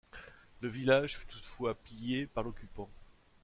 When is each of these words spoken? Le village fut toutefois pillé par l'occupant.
Le 0.61 0.67
village 0.67 1.19
fut 1.19 1.27
toutefois 1.27 1.75
pillé 1.75 2.25
par 2.25 2.43
l'occupant. 2.43 2.89